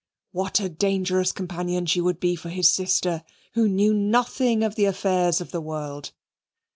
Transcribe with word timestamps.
What 0.31 0.59
a 0.59 0.67
dangerous 0.67 1.31
companion 1.31 1.85
she 1.85 2.01
would 2.01 2.19
be 2.19 2.35
for 2.35 2.49
his 2.49 2.71
sister, 2.71 3.23
who 3.53 3.69
knew 3.69 3.93
nothing 3.93 4.63
of 4.63 4.73
the 4.73 4.85
affairs 4.85 5.39
of 5.39 5.51
the 5.51 5.61
world! 5.61 6.09